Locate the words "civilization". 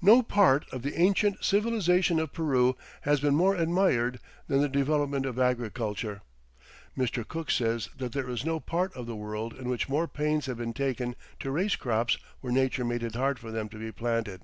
1.42-2.20